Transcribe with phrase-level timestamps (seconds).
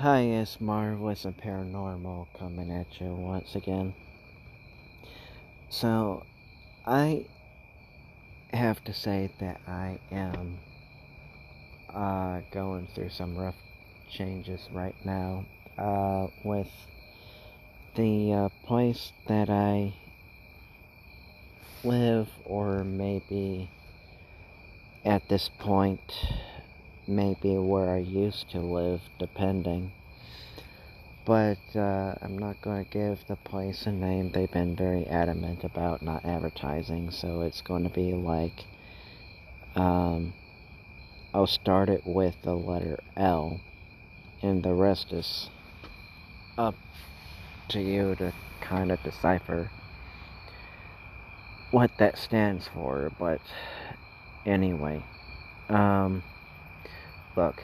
[0.00, 3.92] Hi, it's Marvelous and Paranormal coming at you once again.
[5.68, 6.22] So,
[6.86, 7.26] I
[8.50, 10.56] have to say that I am
[11.92, 13.56] uh, going through some rough
[14.10, 15.44] changes right now
[15.76, 16.70] uh, with
[17.94, 19.92] the uh, place that I
[21.84, 23.68] live, or maybe
[25.04, 26.00] at this point
[27.10, 29.92] maybe where I used to live, depending.
[31.26, 34.30] But uh, I'm not going to give the place a name.
[34.30, 38.64] They've been very adamant about not advertising, so it's going to be like
[39.74, 40.32] um,
[41.32, 43.60] I'll start it with the letter L,
[44.42, 45.48] and the rest is
[46.58, 46.74] up
[47.68, 49.70] to you to kind of decipher
[51.70, 53.12] what that stands for.
[53.18, 53.40] But
[54.44, 55.04] anyway,
[55.68, 56.24] um,
[57.36, 57.62] Look.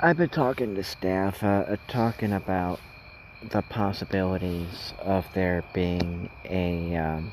[0.00, 2.80] I've been talking to staff, uh, uh, talking about
[3.42, 7.32] the possibilities of there being a um,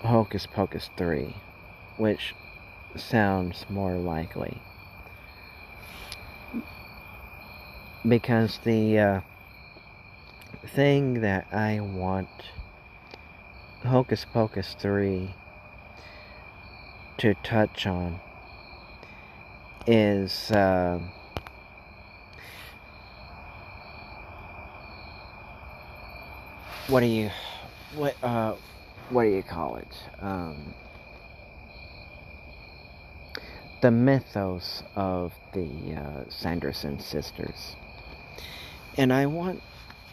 [0.00, 1.34] Hocus Pocus 3,
[1.96, 2.34] which
[2.96, 4.60] sounds more likely.
[8.06, 9.20] Because the uh,
[10.66, 12.28] thing that I want
[13.84, 15.34] Hocus Pocus 3
[17.18, 18.20] to touch on
[19.86, 20.98] is uh,
[26.88, 27.30] what do you
[27.94, 28.54] what uh
[29.10, 30.04] what do you call it?
[30.20, 30.74] Um,
[33.82, 37.76] the mythos of the uh, Sanderson sisters.
[38.96, 39.62] And I want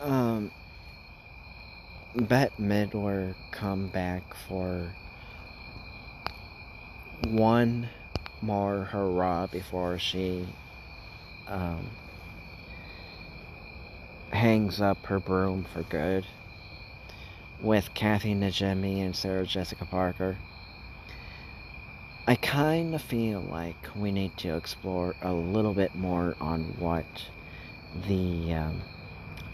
[0.02, 0.52] um,
[2.16, 4.94] Bette Midler come back for
[7.28, 7.90] one
[8.42, 10.48] more hurrah before she
[11.48, 11.90] um,
[14.32, 16.26] hangs up her broom for good
[17.62, 20.38] with Kathy Najimy and Sarah Jessica Parker.
[22.26, 27.06] I kind of feel like we need to explore a little bit more on what
[28.08, 28.82] the um,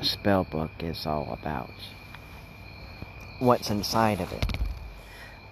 [0.02, 1.72] spell book is all about
[3.44, 4.58] what's inside of it.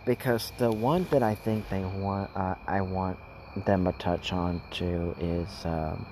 [0.05, 3.17] Because the one that I think they want, uh, I want
[3.65, 6.05] them to touch on too is um,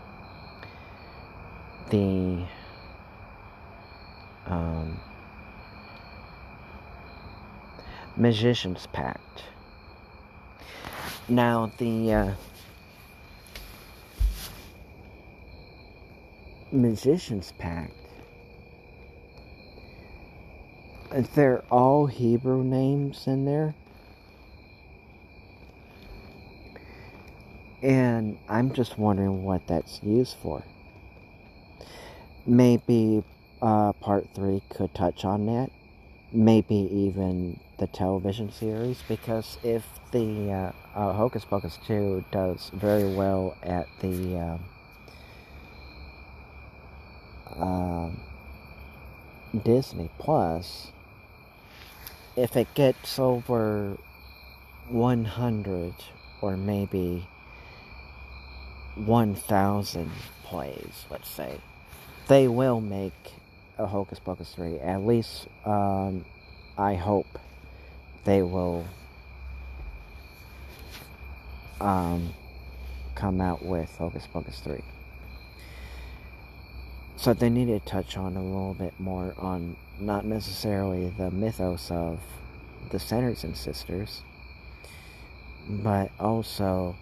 [1.90, 2.46] the
[4.46, 5.00] um,
[8.18, 9.44] Magician's Pact.
[11.30, 12.34] Now, the uh,
[16.72, 17.94] Magician's Pact
[21.12, 23.76] they're all Hebrew names in there.
[27.82, 30.64] And I'm just wondering what that's used for.
[32.46, 33.24] Maybe
[33.62, 35.72] uh, part three could touch on that.
[36.32, 43.16] Maybe even the television series, because if the uh, uh, Hocus Pocus 2 does very
[43.16, 44.60] well at the
[47.58, 48.10] uh,
[49.64, 50.92] Disney Plus,
[52.40, 53.98] if it gets over
[54.88, 55.94] 100
[56.42, 57.28] or maybe
[58.96, 60.12] 1000
[60.46, 61.60] plays, let's say,
[62.28, 63.34] they will make
[63.78, 64.80] a Hocus Pocus 3.
[64.80, 66.24] At least, um,
[66.78, 67.28] I hope
[68.24, 68.86] they will
[71.82, 72.34] um,
[73.16, 74.82] come out with Hocus Pocus 3.
[77.20, 81.92] So they need to touch on a little bit more on not necessarily the mythos
[81.92, 82.18] of
[82.92, 84.22] the Sanderson sisters,
[85.68, 86.96] but also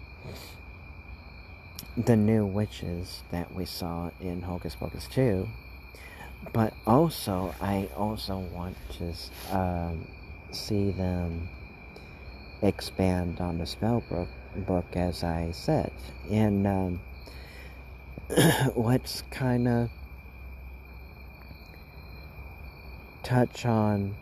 [1.96, 5.48] the new witches that we saw in Hocus Pocus 2.
[6.52, 10.04] But also, I also want to um,
[10.50, 11.48] see them
[12.60, 14.28] expand on the spell book,
[14.66, 15.92] book as I said.
[16.28, 17.00] And um,
[18.74, 19.90] what's kind of
[23.28, 24.14] touch on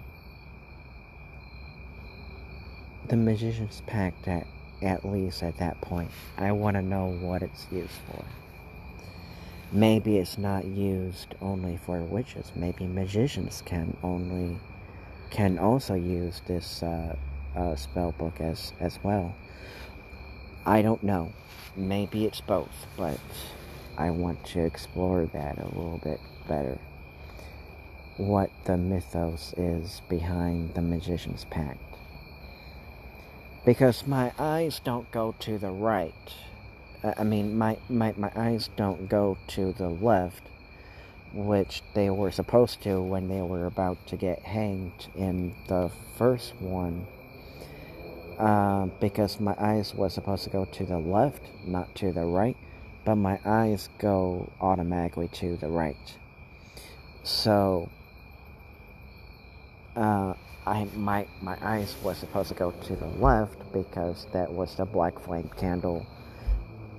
[3.07, 4.45] the Magician's Pact at,
[4.83, 6.11] at least at that point.
[6.37, 8.25] I want to know what it's used for.
[9.71, 12.51] Maybe it's not used only for witches.
[12.57, 14.59] Maybe magicians can only
[15.31, 17.15] can also use this uh,
[17.55, 19.37] uh, spell book as as well.
[20.65, 21.33] I don't know.
[21.77, 23.21] Maybe it's both, but
[23.97, 26.77] I want to explore that a little bit better
[28.19, 31.81] what the mythos is behind the Magician's Pact.
[33.65, 36.15] because my eyes don't go to the right.
[37.05, 40.43] I mean, my, my, my eyes don't go to the left,
[41.35, 46.55] which they were supposed to when they were about to get hanged in the first
[46.61, 47.07] one.
[48.39, 52.57] Uh, because my eyes were supposed to go to the left, not to the right,
[53.05, 56.17] but my eyes go automatically to the right.
[57.25, 57.91] So,
[59.97, 60.35] uh,
[60.67, 64.85] I my my eyes was supposed to go to the left because that was the
[64.85, 66.07] black flame candle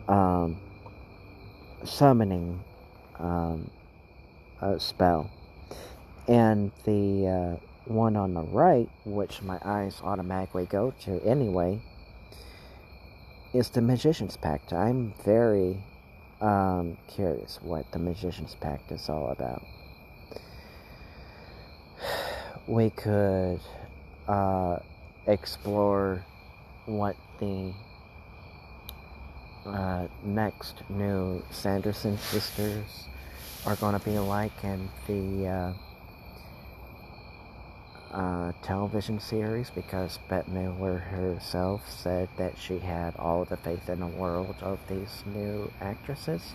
[0.07, 0.59] um,
[1.83, 2.59] summoning
[3.19, 3.69] um,
[4.79, 5.29] spell,
[6.27, 11.79] and the uh, one on the right, which my eyes automatically go to anyway,
[13.53, 14.73] is the Magician's Pact.
[14.73, 15.83] I'm very
[16.41, 19.61] um, curious what the Magician's Pact is all about
[22.67, 23.59] we could
[24.27, 24.77] uh,
[25.25, 26.23] explore
[26.85, 27.73] what the
[29.65, 33.07] uh, next new Sanderson sisters
[33.65, 35.73] are going to be like in the uh,
[38.11, 43.99] uh, television series because Bette Midler herself said that she had all the faith in
[43.99, 46.53] the world of these new actresses.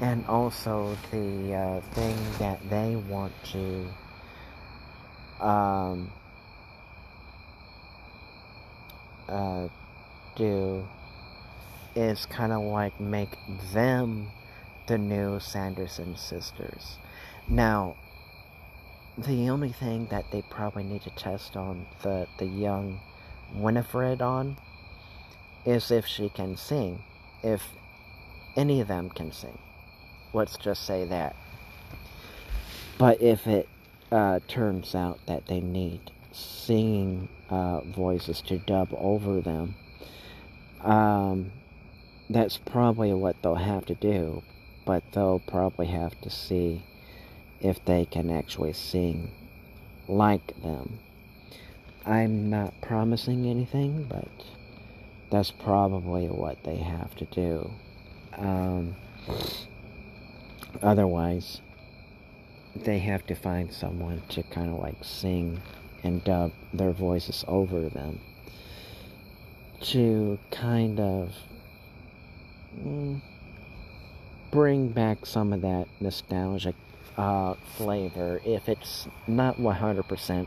[0.00, 3.86] And also the uh, thing that they want to
[5.42, 6.10] um,
[9.28, 9.68] uh,
[10.36, 10.86] do
[11.94, 13.30] is kind of like make
[13.72, 14.28] them
[14.86, 16.98] the new Sanderson sisters.
[17.48, 17.96] Now,
[19.18, 23.00] the only thing that they probably need to test on the, the young
[23.54, 24.56] Winifred on
[25.66, 27.02] is if she can sing.
[27.42, 27.62] If
[28.56, 29.58] any of them can sing.
[30.32, 31.36] Let's just say that.
[32.96, 33.68] But if it
[34.12, 36.00] uh, turns out that they need
[36.32, 39.74] singing uh, voices to dub over them,
[40.82, 41.50] um,
[42.28, 44.42] that's probably what they'll have to do,
[44.84, 46.82] but they'll probably have to see
[47.60, 49.30] if they can actually sing
[50.08, 50.98] like them.
[52.04, 54.28] I'm not promising anything, but
[55.30, 57.70] that's probably what they have to do.
[58.36, 58.96] Um,
[60.82, 61.60] otherwise,
[62.74, 65.60] they have to find someone to kind of like sing
[66.02, 68.18] and dub their voices over them
[69.80, 71.34] to kind of
[72.78, 73.20] mm,
[74.50, 76.76] bring back some of that nostalgic
[77.16, 80.46] uh, flavor if it's not 100%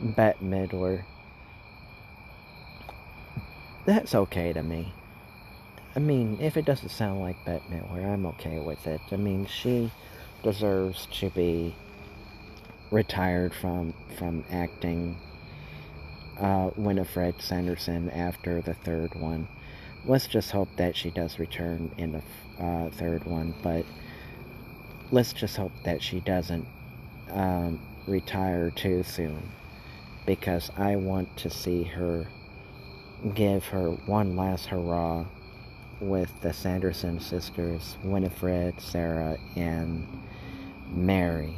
[0.00, 1.04] Bette Midler.
[3.84, 4.92] That's okay to me.
[5.94, 9.00] I mean, if it doesn't sound like Bette Midler, I'm okay with it.
[9.12, 9.92] I mean, she
[10.44, 11.74] deserves to be
[12.92, 15.16] retired from from acting
[16.38, 19.48] uh, Winifred Sanderson after the third one.
[20.04, 23.84] Let's just hope that she does return in the uh, third one, but
[25.10, 26.66] let's just hope that she doesn't
[27.30, 29.50] um, retire too soon
[30.26, 32.26] because I want to see her
[33.34, 35.24] give her one last hurrah
[36.00, 40.06] with the Sanderson sisters, Winifred, Sarah, and
[40.94, 41.56] Mary.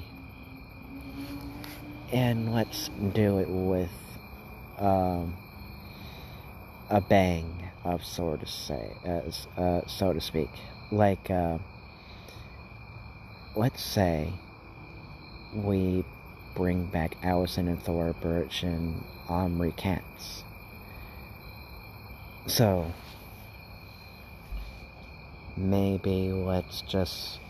[2.12, 3.90] And let's do it with
[4.78, 5.36] um,
[6.90, 10.50] a bang of so to say, uh, uh, so to speak.
[10.90, 11.58] Like, uh,
[13.54, 14.32] let's say
[15.54, 16.04] we
[16.54, 20.44] bring back Allison and Thora Birch and Omri Katz.
[22.46, 22.92] So,
[25.56, 27.40] maybe let's just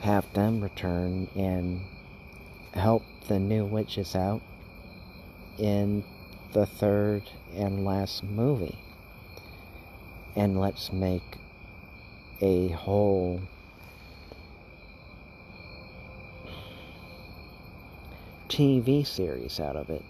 [0.00, 1.80] have them return and
[2.74, 4.42] help the new witches out
[5.58, 6.04] in
[6.52, 7.22] the third
[7.54, 8.78] and last movie.
[10.34, 11.38] And let's make
[12.40, 13.40] a whole
[18.48, 20.04] TV series out of it.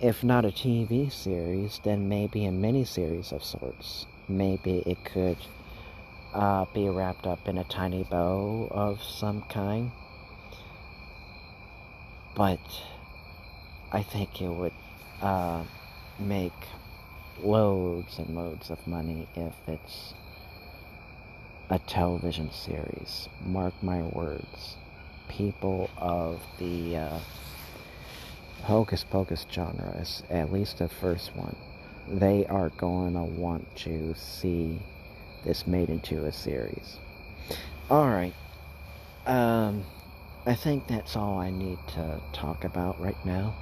[0.00, 4.06] If not a TV series, then maybe a mini series of sorts.
[4.28, 5.36] Maybe it could
[6.34, 9.90] uh, be wrapped up in a tiny bow of some kind.
[12.34, 12.60] But
[13.92, 14.72] I think it would
[15.20, 15.64] uh,
[16.18, 16.52] make
[17.42, 20.14] loads and loads of money if it's
[21.68, 23.28] a television series.
[23.44, 24.76] Mark my words.
[25.28, 27.18] People of the uh,
[28.64, 31.56] hocus pocus genre, at least the first one,
[32.08, 34.78] they are going to want to see
[35.44, 36.98] this made into a series.
[37.90, 38.34] Alright.
[39.26, 39.84] Um,
[40.46, 43.54] I think that's all I need to talk about right now.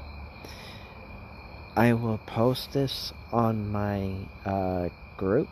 [1.77, 5.49] I will post this on my uh, group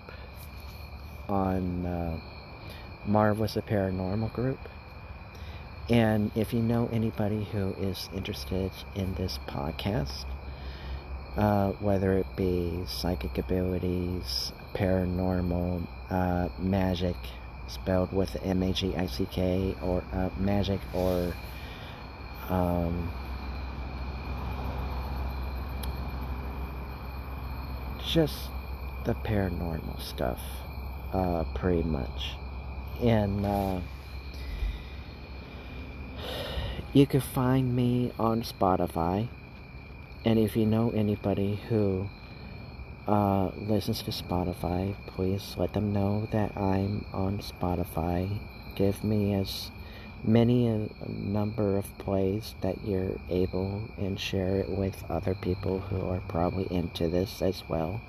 [1.29, 2.21] on uh,
[3.07, 4.59] Marvelous a Paranormal group.
[5.89, 10.25] And if you know anybody who is interested in this podcast,
[11.39, 17.17] uh, whether it be psychic abilities, paranormal, uh, magic,
[17.69, 21.33] spelled with M A G I C K, or uh, magic, or
[22.49, 23.11] um,
[28.05, 28.51] just
[29.05, 30.41] the paranormal stuff,
[31.13, 32.33] uh, pretty much.
[33.01, 33.81] And uh,
[36.93, 39.29] you can find me on Spotify.
[40.25, 42.09] And if you know anybody who
[43.07, 48.39] uh, listens to Spotify, please let them know that I'm on Spotify.
[48.75, 49.71] Give me as
[50.25, 55.79] many a, a number of plays that you're able and share it with other people
[55.81, 58.01] who are probably into this as well.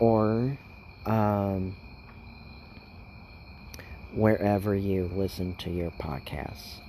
[0.00, 0.58] Or
[1.06, 1.76] um,
[4.12, 6.80] wherever you listen to your podcasts.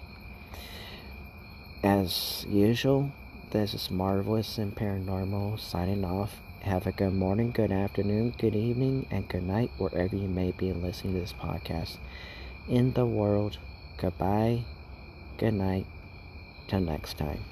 [1.83, 3.11] As usual,
[3.51, 6.41] this is Marvelous and Paranormal signing off.
[6.61, 10.73] Have a good morning, good afternoon, good evening, and good night wherever you may be
[10.73, 11.97] listening to this podcast
[12.67, 13.57] in the world.
[13.97, 14.63] Goodbye,
[15.37, 15.85] good night,
[16.67, 17.45] till next time.